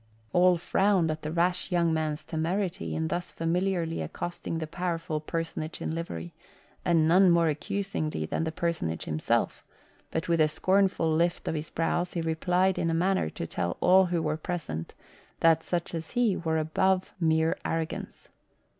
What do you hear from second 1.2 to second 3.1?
the rash young man's temerity in